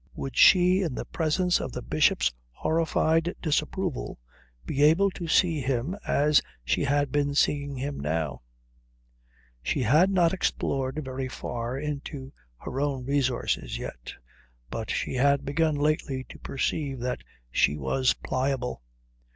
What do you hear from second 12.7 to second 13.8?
own resources